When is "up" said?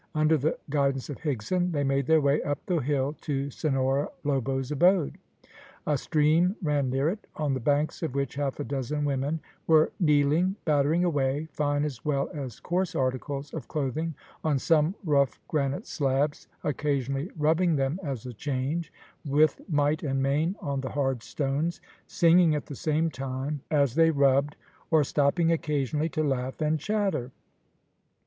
2.41-2.57